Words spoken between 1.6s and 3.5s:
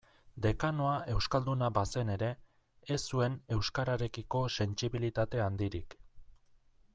bazen ere, ez zuen